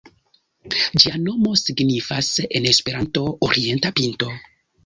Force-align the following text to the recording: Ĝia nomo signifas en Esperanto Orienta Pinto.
Ĝia 1.03 1.19
nomo 1.25 1.51
signifas 1.63 2.31
en 2.61 2.67
Esperanto 2.73 3.27
Orienta 3.49 3.93
Pinto. 4.01 4.35